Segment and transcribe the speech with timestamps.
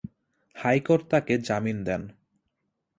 [0.55, 2.01] High court তাকে জামিন দেন।